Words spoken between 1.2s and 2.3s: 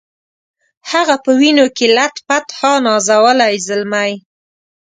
په وینو کي لت